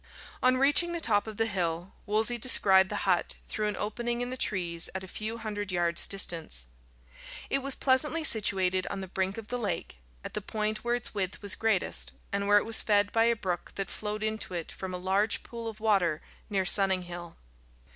[0.41, 4.31] On reaching the top of the hill, Wolsey descried the hut through an opening in
[4.31, 6.65] the trees at a few hundred yards' distance.
[7.51, 11.13] It was pleasantly situated on the brink of the lake, at the point where its
[11.13, 14.71] width was greatest, and where it was fed by a brook that flowed into it
[14.71, 17.35] from a large pool of water near Sunninghill.